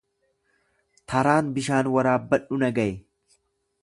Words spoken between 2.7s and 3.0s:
gaye.